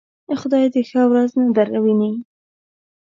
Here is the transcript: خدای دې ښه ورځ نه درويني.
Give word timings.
خدای 0.39 0.65
دې 0.73 0.81
ښه 0.89 1.01
ورځ 1.11 1.29
نه 1.41 1.45
درويني. 1.57 2.11